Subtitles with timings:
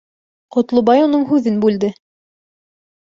[0.55, 1.91] Ҡотлобай уның һүҙен бүлде: